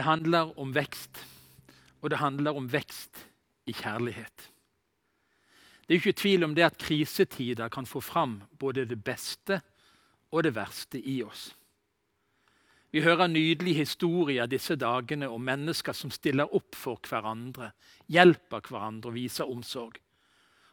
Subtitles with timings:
[0.00, 1.18] Det handler om vekst,
[2.00, 3.18] og det handler om vekst
[3.68, 4.46] i kjærlighet.
[5.84, 9.58] Det er ikke tvil om det at krisetider kan få fram både det beste
[10.32, 11.50] og det verste i oss.
[12.90, 17.74] Vi hører nydelige historier disse dagene om mennesker som stiller opp for hverandre,
[18.08, 20.00] hjelper hverandre og viser omsorg.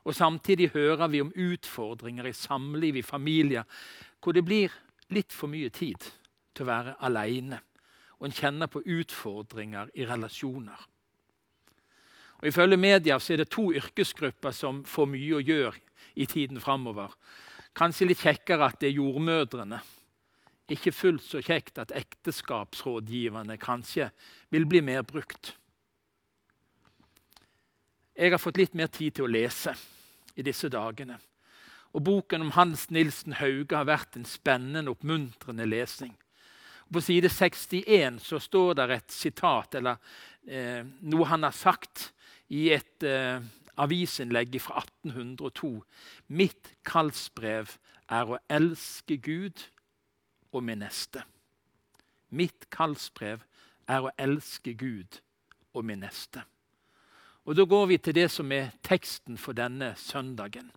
[0.07, 3.68] Og Samtidig hører vi om utfordringer i samliv, i familier,
[4.23, 4.71] hvor det blir
[5.12, 6.00] litt for mye tid
[6.55, 7.66] til å være alene.
[8.20, 10.88] Og en kjenner på utfordringer i relasjoner.
[12.38, 15.77] Og Ifølge media så er det to yrkesgrupper som får mye å gjøre
[16.17, 17.13] i tiden framover.
[17.77, 19.80] Kanskje litt kjekkere at det er jordmødrene.
[20.67, 24.09] Ikke fullt så kjekt at ekteskapsrådgiverne kanskje
[24.52, 25.53] vil bli mer brukt.
[28.17, 29.75] Jeg har fått litt mer tid til å lese
[30.36, 31.20] i disse dagene.
[31.94, 36.16] Og Boken om Hans Nilsen Hauge har vært en spennende, oppmuntrende lesning.
[36.94, 39.98] På side 61 så står det et sitat, eller
[40.48, 42.12] eh, noe han har sagt
[42.55, 43.44] i et eh,
[43.78, 45.72] avisinnlegg fra 1802.
[46.28, 47.76] Mitt kallsbrev
[48.08, 49.67] er å elske Gud
[50.52, 51.26] og min neste.
[52.30, 53.44] Mitt kallsbrev
[53.88, 55.20] er å elske Gud
[55.76, 56.44] og min neste.
[57.48, 60.67] Og Da går vi til det som er teksten for denne søndagen.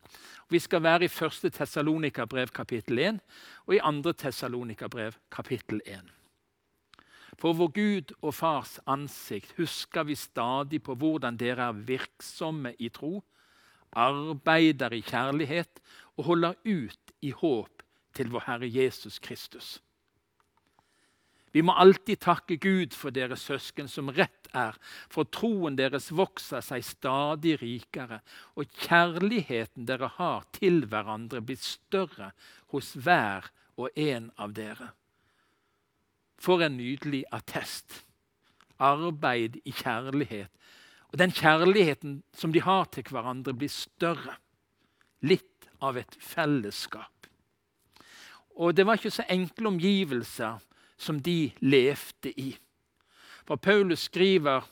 [0.51, 1.53] Vi skal være i 1.
[1.53, 3.19] Tessalonika-brev kapittel 1
[3.67, 4.13] og i 2.
[4.13, 6.13] Tessalonika-brev kapittel 1.
[7.39, 12.89] For vår Gud og Fars ansikt husker vi stadig på hvordan dere er virksomme i
[12.89, 13.25] tro,
[13.93, 15.83] arbeider i kjærlighet
[16.17, 17.83] og holder ut i håp
[18.15, 19.81] til vår Herre Jesus Kristus.
[21.53, 24.77] Vi må alltid takke Gud for deres søsken, som rett er,
[25.11, 28.21] for troen deres vokser seg stadig rikere,
[28.55, 32.31] og kjærligheten dere har til hverandre, blir større
[32.71, 34.93] hos hver og en av dere.
[36.41, 38.05] For en nydelig attest.
[38.81, 40.49] Arbeid i kjærlighet.
[41.11, 44.39] Og den kjærligheten som de har til hverandre, blir større.
[45.27, 47.27] Litt av et fellesskap.
[48.57, 50.61] Og det var ikke så enkle omgivelser
[51.01, 52.53] som de levde i.
[53.49, 54.67] For Paulus skriver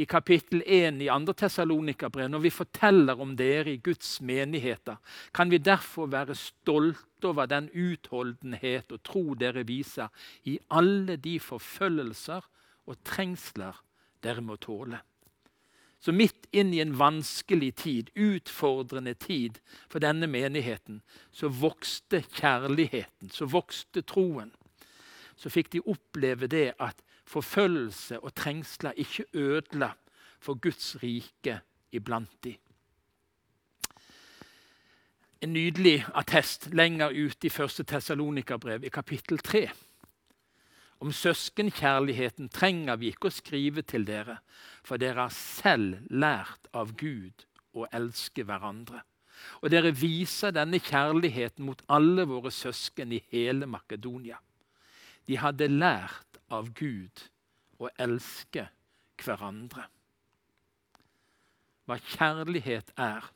[0.00, 1.32] i kapittel 1 i 2.
[1.32, 5.00] Tessalonika-brev når vi forteller om dere i Guds menigheter,
[5.34, 10.08] kan vi derfor være stolte over den utholdenhet og tro dere viser
[10.44, 12.46] i alle de forfølgelser
[12.86, 13.80] og trengsler
[14.22, 15.00] dere må tåle.
[16.00, 19.58] Så midt inn i en vanskelig tid, utfordrende tid
[19.90, 21.02] for denne menigheten,
[21.32, 24.54] så vokste kjærligheten, så vokste troen.
[25.40, 29.94] Så fikk de oppleve det at forfølgelse og trengsler ikke ødela
[30.40, 31.60] for Guds rike
[31.92, 32.56] iblant de.
[35.40, 37.86] En nydelig attest lenger ute i 1.
[37.88, 39.70] Tessalonika-brev, i kapittel 3.
[41.00, 44.36] Om søskenkjærligheten trenger vi ikke å skrive til dere,
[44.84, 49.00] for dere har selv lært av Gud å elske hverandre.
[49.64, 54.36] Og dere viser denne kjærligheten mot alle våre søsken i hele Makedonia.
[55.30, 57.22] De hadde lært av Gud
[57.78, 58.66] å elske
[59.22, 59.84] hverandre.
[61.86, 63.28] Hva kjærlighet er,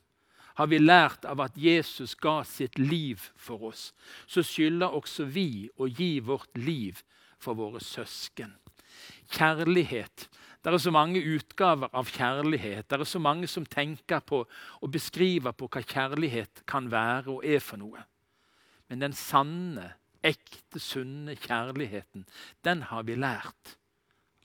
[0.59, 3.89] har vi lært av at Jesus ga sitt liv for oss.
[4.27, 6.99] Så skylder også vi å gi vårt liv
[7.43, 8.53] for våre søsken.
[9.35, 10.29] Kjærlighet.
[10.63, 12.87] Det er så mange utgaver av kjærlighet.
[12.91, 17.47] Det er så mange som tenker på og beskriver på hva kjærlighet kan være og
[17.47, 18.07] er for noe.
[18.89, 19.93] Men den sanne,
[20.25, 22.25] ekte, sunne kjærligheten,
[22.65, 23.77] den har vi lært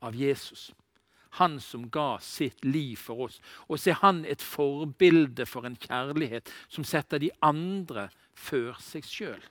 [0.01, 0.69] av Jesus.
[1.37, 3.37] Han som ga sitt liv for oss.
[3.69, 9.05] Og så er han et forbilde for en kjærlighet som setter de andre før seg
[9.05, 9.41] sjøl.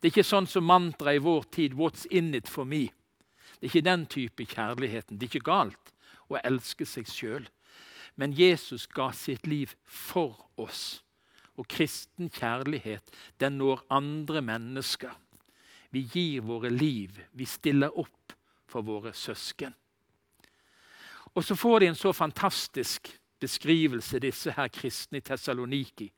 [0.00, 2.90] Det er ikke sånn som mantra i vår tid 'What's in it for me'?
[3.60, 5.18] Det er ikke den type kjærligheten.
[5.18, 5.92] Det er ikke galt
[6.28, 7.46] å elske seg sjøl.
[8.16, 11.03] Men Jesus ga sitt liv for oss.
[11.56, 13.10] Og kristen kjærlighet,
[13.40, 15.12] den når andre mennesker.
[15.90, 17.20] Vi gir våre liv.
[17.32, 18.34] Vi stiller opp
[18.66, 19.74] for våre søsken.
[21.34, 23.10] Og så får de en så fantastisk
[23.42, 26.08] beskrivelse, disse her kristne i Tessaloniki.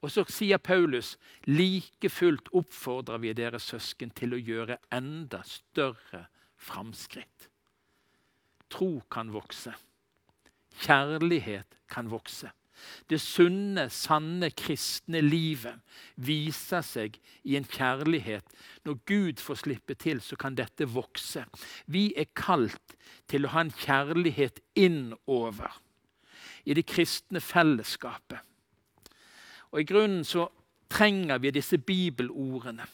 [0.00, 1.16] Og så sier Paulus
[1.48, 6.26] like fullt oppfordrer vi deres søsken til å gjøre enda større
[6.56, 7.48] framskritt.
[8.70, 9.72] Tro kan vokse.
[10.84, 12.52] Kjærlighet kan vokse.
[13.10, 15.80] Det sunne, sanne kristne livet
[16.16, 18.44] viser seg i en kjærlighet.
[18.84, 21.44] Når Gud får slippe til, så kan dette vokse.
[21.86, 22.96] Vi er kalt
[23.28, 25.80] til å ha en kjærlighet innover
[26.68, 28.40] i det kristne fellesskapet.
[29.72, 30.48] Og I grunnen så
[30.88, 32.86] trenger vi disse bibelordene.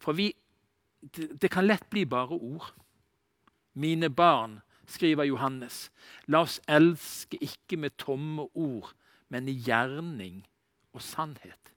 [0.00, 0.30] For vi,
[1.16, 2.72] det, kan lett bli bare ord.
[3.74, 5.90] Mine barn, skriver Johannes.
[6.26, 8.90] La oss elske ikke med tomme ord,
[9.30, 10.42] men i gjerning
[10.94, 11.72] og sannhet.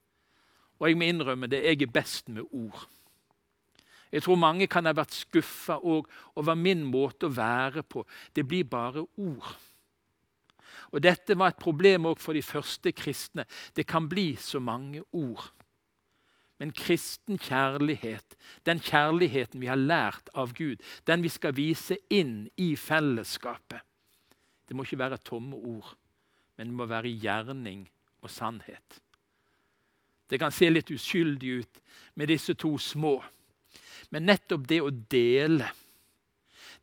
[0.81, 2.87] Og jeg må innrømme det, jeg er best med ord.
[4.13, 8.03] Jeg tror mange kan ha vært skuffa over min måte å være på.
[8.35, 9.53] Det blir bare ord.
[10.93, 13.47] Og Dette var et problem òg for de første kristne.
[13.73, 15.47] Det kan bli så mange ord.
[16.61, 22.45] Men kristen kjærlighet, den kjærligheten vi har lært av Gud, den vi skal vise inn
[22.61, 23.81] i fellesskapet,
[24.69, 25.89] det må ikke være tomme ord,
[26.57, 27.85] men det må være gjerning
[28.23, 28.99] og sannhet.
[30.29, 31.79] Det kan se litt uskyldig ut
[32.17, 33.17] med disse to små,
[34.13, 35.69] men nettopp det å dele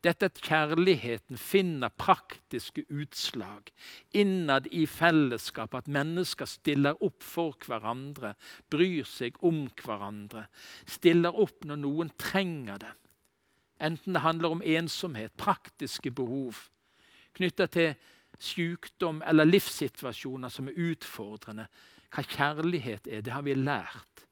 [0.01, 3.69] dette at kjærligheten finner praktiske utslag
[4.17, 8.33] innad i fellesskap, at mennesker stiller opp for hverandre,
[8.73, 10.47] bryr seg om hverandre,
[10.89, 12.95] stiller opp når noen trenger det.
[13.81, 16.65] Enten det handler om ensomhet, praktiske behov
[17.37, 17.93] knytta til
[18.41, 21.67] sykdom eller livssituasjoner som er utfordrende.
[22.11, 24.25] Hva kjærlighet er, det har vi lært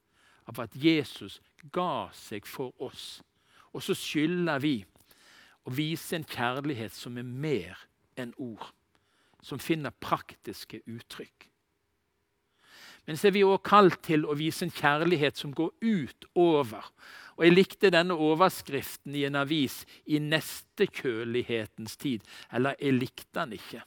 [0.50, 1.38] av at Jesus
[1.72, 3.20] ga seg for oss.
[3.72, 4.80] Og så skylder vi
[5.64, 7.86] å vise en kjærlighet som er mer
[8.18, 8.72] enn ord,
[9.42, 11.46] som finner praktiske uttrykk.
[13.06, 16.90] Men så er vi òg kalt til å vise en kjærlighet som går utover.
[17.38, 22.20] Og Jeg likte denne overskriften i en avis i nestekjølighetens tid.
[22.52, 23.80] Eller jeg likte den ikke.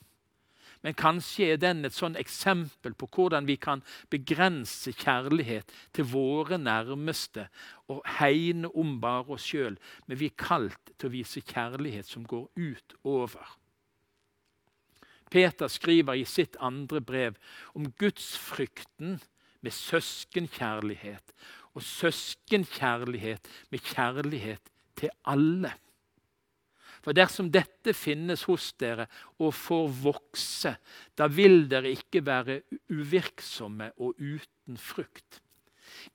[0.83, 6.59] Men kanskje er den et sånn eksempel på hvordan vi kan begrense kjærlighet til våre
[6.59, 7.47] nærmeste
[7.87, 9.77] og hegne om bare oss sjøl.
[10.07, 13.55] Men vi er kalt til å vise kjærlighet som går utover.
[15.33, 17.39] Peter skriver i sitt andre brev
[17.73, 19.15] om gudsfrykten
[19.63, 21.31] med søskenkjærlighet,
[21.73, 24.69] og søskenkjærlighet med kjærlighet
[24.99, 25.71] til alle.
[27.03, 29.09] For dersom dette finnes hos dere
[29.43, 30.75] og får vokse,
[31.19, 32.61] da vil dere ikke være
[32.93, 35.41] uvirksomme og uten frukt.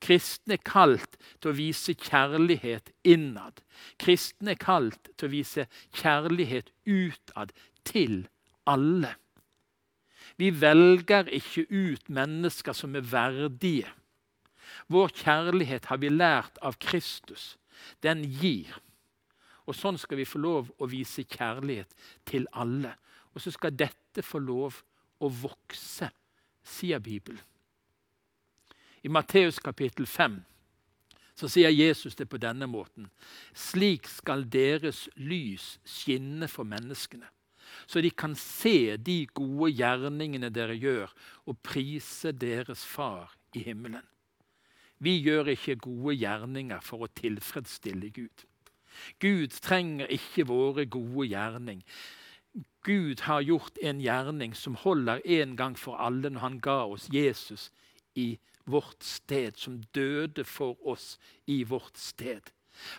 [0.02, 3.60] Kristne er kalt til å vise kjærlighet innad.
[4.00, 5.68] Kristne er kalt til å vise
[6.00, 7.54] kjærlighet utad
[7.88, 8.24] til
[8.68, 9.14] alle.
[10.38, 13.90] Vi velger ikke ut mennesker som er verdige.
[14.88, 17.56] Vår kjærlighet har vi lært av Kristus.
[18.04, 18.76] Den gir.
[19.68, 21.92] Og sånn skal vi få lov å vise kjærlighet
[22.28, 22.94] til alle.
[23.34, 24.80] Og så skal dette få lov
[25.20, 26.08] å vokse,
[26.64, 27.42] sier Bibelen.
[29.04, 30.40] I Matteus kapittel 5
[31.38, 33.06] så sier Jesus det på denne måten.
[33.54, 37.28] Slik skal deres lys skinne for menneskene,
[37.86, 41.12] så de kan se de gode gjerningene dere gjør,
[41.46, 44.02] og prise deres Far i himmelen.
[44.98, 48.47] Vi gjør ikke gode gjerninger for å tilfredsstille Gud.
[49.20, 51.82] Gud trenger ikke våre gode gjerning.
[52.82, 57.08] Gud har gjort en gjerning som holder en gang for alle når han ga oss
[57.12, 57.70] Jesus
[58.14, 61.16] i vårt sted, som døde for oss
[61.46, 62.52] i vårt sted.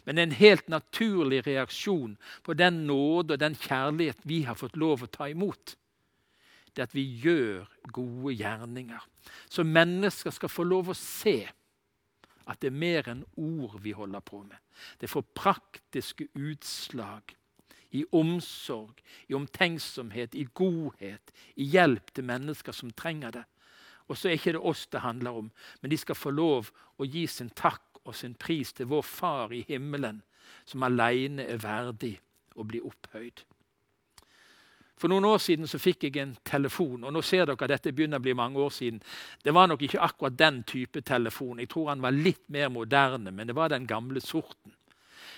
[0.04, 5.06] Men en helt naturlig reaksjon på den nåde og den kjærlighet vi har fått lov
[5.06, 5.75] å ta imot,
[6.74, 9.01] det er at vi gjør gode gjerninger.
[9.50, 11.42] Så mennesker skal få lov å se
[12.50, 14.57] at det er mer enn ord vi holder på med.
[15.00, 17.36] Det får praktiske utslag
[17.92, 23.46] i omsorg, i omtenksomhet, i godhet, i hjelp til mennesker som trenger det.
[24.10, 25.51] Og så er ikke det oss det handler om,
[25.82, 29.53] men de skal få lov å gi sin takk og sin pris til vår Far
[29.53, 30.24] i himmelen,
[30.65, 32.15] som alene er verdig
[32.58, 33.44] å bli opphøyd.
[35.00, 37.94] For noen år siden så fikk jeg en telefon, og nå ser dere at dette
[37.96, 39.00] begynner å bli mange år siden.
[39.44, 41.62] Det var nok ikke akkurat den type telefon.
[41.63, 44.75] Jeg tror han var litt mer moderne, men det var den gamle sorten.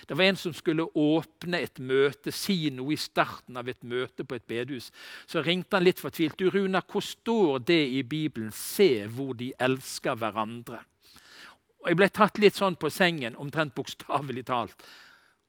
[0.08, 4.26] Det var en som skulle åpne et møte, si noe i starten av et møte
[4.26, 4.90] på et bedehus.
[5.30, 6.34] Så ringte han litt fortvilt.
[6.38, 8.50] Du, Runa, hvor står det i Bibelen?
[8.50, 10.82] Se hvor de elsker hverandre.
[11.82, 14.86] Og Jeg ble tatt litt sånn på sengen, omtrent bokstavelig talt.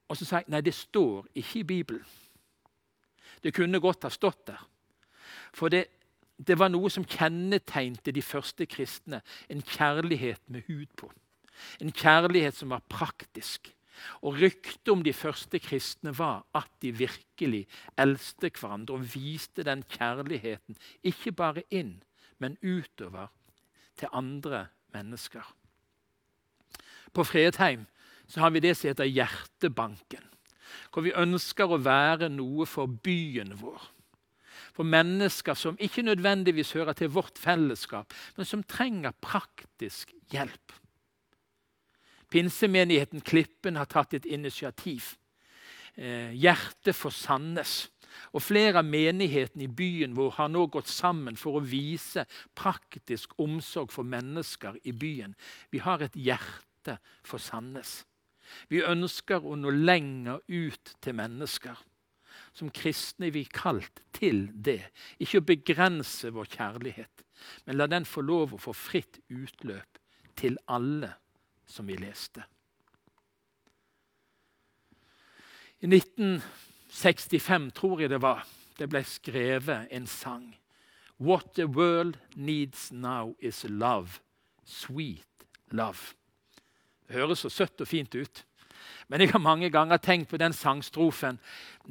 [0.09, 2.05] Og så sa jeg nei, det står ikke i Bibelen.
[3.43, 4.61] Det kunne godt ha stått der.
[5.53, 5.85] For det,
[6.37, 9.21] det var noe som kjennetegnte de første kristne.
[9.49, 11.11] En kjærlighet med hud på.
[11.83, 13.69] En kjærlighet som var praktisk.
[14.25, 17.67] Og Ryktet om de første kristne var at de virkelig
[17.99, 21.99] eldste hverandre og viste den kjærligheten ikke bare inn,
[22.41, 23.29] men utover
[23.99, 25.45] til andre mennesker.
[27.13, 27.85] På Fredheim
[28.35, 30.32] har vi det som heter Hjertebanken
[30.91, 33.89] hvor vi ønsker å være noe for byen vår.
[34.73, 40.73] For mennesker som ikke nødvendigvis hører til vårt fellesskap, men som trenger praktisk hjelp.
[42.33, 45.13] Pinsemenigheten Klippen har tatt et initiativ.
[45.95, 47.91] Eh, Hjertet for Sandnes.
[48.33, 52.25] Og flere av menighetene i byen vår har nå gått sammen for å vise
[52.57, 55.35] praktisk omsorg for mennesker i byen.
[55.69, 58.01] Vi har et hjerte for Sandnes.
[58.69, 61.77] Vi ønsker å nå lenger ut til mennesker.
[62.53, 64.81] Som kristne er vi kalt til det.
[65.21, 67.23] Ikke å begrense vår kjærlighet,
[67.65, 69.99] men la den få lov å få fritt utløp
[70.37, 71.15] til alle
[71.69, 72.45] som vi leste.
[75.83, 78.45] I 1965, tror jeg det var,
[78.77, 80.53] det ble skrevet en sang.
[81.17, 84.21] What the world needs now is love.
[84.63, 86.15] Sweet love.
[87.07, 88.43] Det høres så søtt og fint ut.
[89.07, 91.39] Men jeg har mange ganger tenkt på den sangstrofen.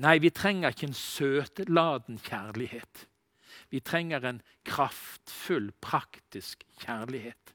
[0.00, 3.06] Nei, vi trenger ikke en søtladen kjærlighet.
[3.72, 7.52] Vi trenger en kraftfull, praktisk kjærlighet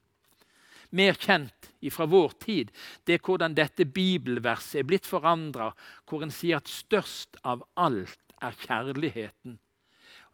[0.90, 2.70] mer kjent fra vår tid,
[3.04, 5.70] det er hvordan dette bibelverset er blitt forandra,
[6.08, 9.58] hvor en sier at størst av alt er kjærligheten.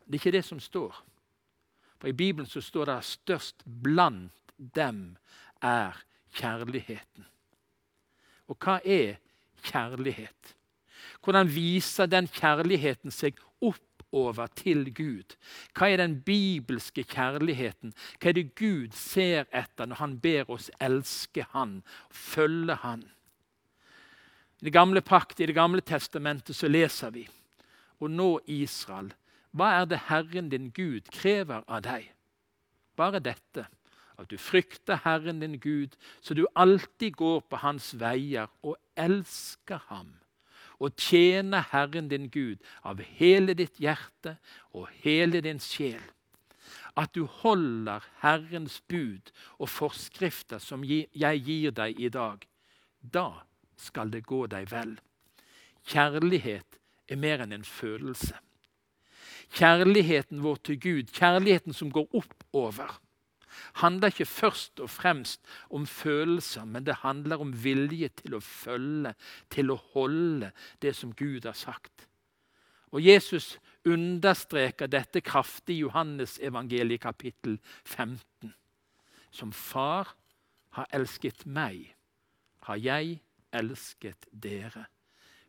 [0.04, 0.96] Det er ikke det som står.
[1.98, 5.16] For I Bibelen så står det at størst blant dem
[5.62, 5.96] er
[6.34, 7.26] kjærligheten.
[8.50, 9.16] Og hva er
[9.64, 10.54] kjærlighet?
[11.24, 13.38] Hvordan viser den kjærligheten seg
[14.14, 15.34] oppover til Gud.
[15.74, 17.94] Hva er den bibelske kjærligheten?
[18.20, 23.02] Hva er det Gud ser etter når han ber oss elske Han, følge Han?
[24.60, 27.28] I det gamle pakt, i det gamle testamentet, så leser vi
[28.00, 29.12] Og nå, Israel,
[29.50, 32.10] hva er det Herren din Gud krever av deg?
[32.96, 33.66] Bare dette,
[34.18, 39.82] at du frykter Herren din Gud, så du alltid går på hans veier og elsker
[39.88, 40.14] ham
[40.82, 44.36] og tjener Herren din Gud av hele ditt hjerte
[44.74, 46.02] og hele din sjel.
[46.94, 52.44] At du holder Herrens bud og forskrifter som jeg gir deg i dag.
[53.00, 53.44] Da
[53.76, 54.96] skal det gå deg vel.
[55.90, 56.78] Kjærlighet
[57.10, 58.38] er mer enn en følelse.
[59.54, 62.94] Kjærligheten vår til Gud, kjærligheten som går oppover,
[63.72, 65.40] handler ikke først og fremst
[65.70, 69.14] om følelser, men det handler om vilje til å følge,
[69.50, 70.50] til å holde
[70.82, 72.08] det som Gud har sagt.
[72.94, 78.54] Og Jesus understreker dette kraftig i Johannes evangeliet kapittel 15.
[79.34, 80.14] Som far
[80.78, 81.94] har elsket meg,
[82.66, 83.18] har jeg
[83.54, 84.86] elsket dere.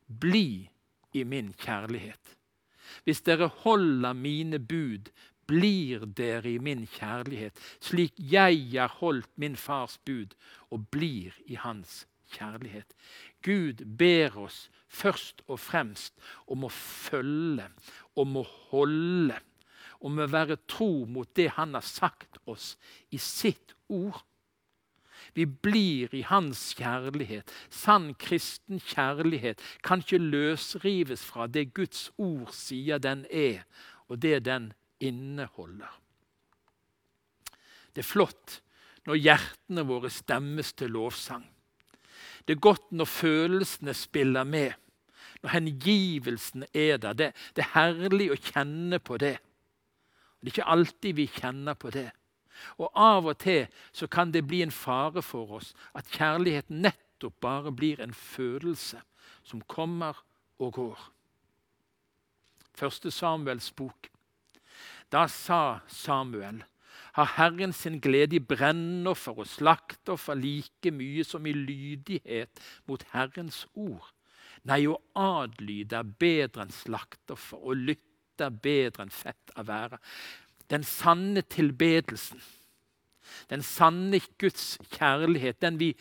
[0.08, 0.66] Bli
[1.14, 2.36] i min kjærlighet.
[3.04, 5.10] Hvis dere holder mine bud,
[5.48, 10.36] blir dere i min kjærlighet, slik jeg har holdt min fars bud
[10.72, 12.94] og blir i hans kjærlighet.
[13.46, 16.16] Gud ber oss først og fremst
[16.48, 17.68] om å følge,
[18.16, 19.40] om å holde,
[20.00, 22.76] om å være tro mot det han har sagt oss
[23.12, 24.24] i sitt ord.
[25.36, 27.50] Vi blir i hans kjærlighet.
[27.70, 33.66] Sann kristen kjærlighet kan ikke løsrives fra det Guds ord sier den er,
[34.08, 35.92] og det den inneholder.
[37.96, 38.60] Det er flott
[39.06, 41.46] når hjertene våre stemmes til lovsang.
[42.46, 44.74] Det er godt når følelsene spiller med,
[45.42, 47.14] når hengivelsen er der.
[47.14, 49.38] Det, det er herlig å kjenne på det.
[50.42, 52.10] Det er ikke alltid vi kjenner på det.
[52.78, 57.40] Og Av og til så kan det bli en fare for oss at kjærligheten nettopp
[57.42, 59.02] bare blir en følelse
[59.44, 60.22] som kommer
[60.60, 61.00] og går.
[62.76, 64.10] Første Samuels bok
[65.12, 66.64] da sa Samuel,
[67.16, 73.62] har Herren sin glede i brennoffer og slaktoffer like mye som i lydighet mot Herrens
[73.72, 74.10] ord?
[74.68, 80.02] Nei, å adlyde er bedre enn slaktoffer, og lytte er bedre enn fett av været.
[80.68, 82.42] Den sanne tilbedelsen,
[83.48, 85.94] den sanne Guds kjærlighet, den vi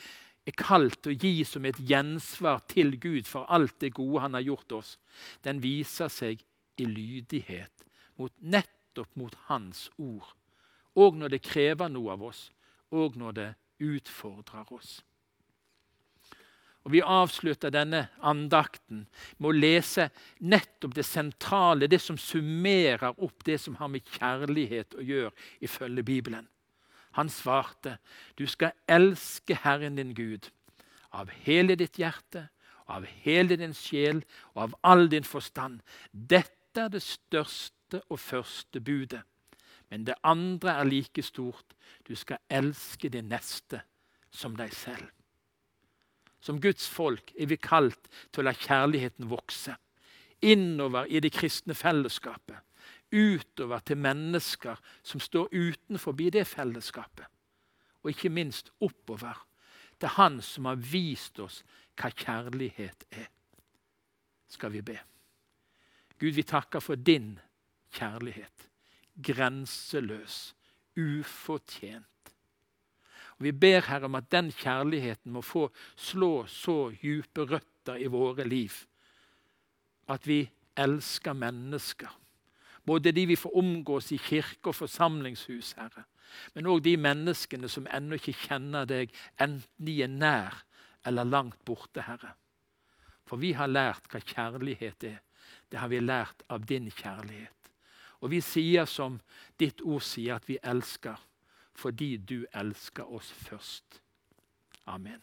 [0.44, 4.44] er kalt å gi som et gjensvar til Gud for alt det gode han har
[4.48, 4.96] gjort oss,
[5.46, 6.42] den viser seg
[6.80, 7.84] i lydighet
[8.16, 10.34] mot nettopp mot Hans ord.
[10.94, 12.46] Og når det krever noe av oss,
[12.94, 13.50] og når det
[13.82, 15.00] utfordrer oss.
[16.84, 19.06] Og Vi avslutter denne andakten
[19.38, 20.10] med å lese
[20.44, 25.32] nettopp det sentrale, det som summerer opp det som har med kjærlighet å gjøre,
[25.64, 26.48] ifølge Bibelen.
[27.12, 27.98] Han svarte,
[28.36, 30.50] 'Du skal elske Herren din Gud
[31.12, 32.48] av hele ditt hjerte,
[32.86, 35.80] av hele din sjel og av all din forstand.'
[36.12, 39.22] Dette er det største og første budet.
[39.90, 41.74] Men det andre er like stort.
[42.08, 43.82] Du skal elske din neste
[44.30, 45.06] som deg selv.
[46.40, 49.76] Som Guds folk er vi kalt til å la kjærligheten vokse.
[50.42, 52.58] Innover i det kristne fellesskapet.
[53.14, 57.26] Utover til mennesker som står utenfor det fellesskapet.
[58.02, 59.46] Og ikke minst oppover
[60.00, 61.62] til Han som har vist oss
[61.96, 63.30] hva kjærlighet er.
[64.48, 64.98] Skal vi be.
[66.18, 67.38] Gud, vi takker for din
[67.94, 68.68] kjærlighet.
[69.22, 70.54] Grenseløs,
[70.96, 72.34] ufortjent.
[73.38, 78.06] Og Vi ber Herre om at den kjærligheten må få slå så dype røtter i
[78.06, 78.72] våre liv
[80.08, 80.44] at vi
[80.76, 82.10] elsker mennesker.
[82.84, 86.04] Både de vi får omgås i kirke og forsamlingshus, Herre.
[86.54, 90.58] Men òg de menneskene som ennå ikke kjenner deg, enten de er nær
[91.06, 92.34] eller langt borte, Herre.
[93.24, 95.20] For vi har lært hva kjærlighet er.
[95.74, 97.70] Det har vi lært av din kjærlighet.
[98.22, 99.16] Og vi sier som
[99.58, 101.18] ditt ord sier, at vi elsker
[101.74, 103.96] fordi du elsker oss først.
[104.86, 105.18] Amen.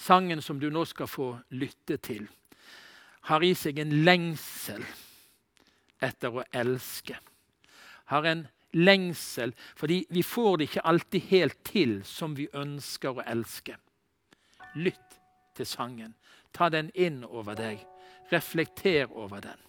[0.00, 2.24] Sangen som du nå skal få lytte til,
[3.28, 4.80] har i seg en lengsel
[6.00, 7.18] etter å elske.
[8.08, 13.28] Har en lengsel fordi vi får det ikke alltid helt til som vi ønsker å
[13.36, 13.76] elske.
[14.80, 15.20] Lytt
[15.60, 16.16] til sangen.
[16.56, 17.84] Ta den inn over deg.
[18.30, 19.67] Reflekter over den.